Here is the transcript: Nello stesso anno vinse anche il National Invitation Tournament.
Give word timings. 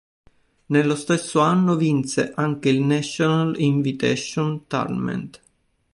Nello 0.65 0.95
stesso 0.95 1.41
anno 1.41 1.75
vinse 1.75 2.31
anche 2.33 2.69
il 2.69 2.81
National 2.81 3.53
Invitation 3.59 4.65
Tournament. 4.65 5.39